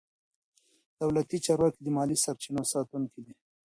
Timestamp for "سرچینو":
2.23-2.61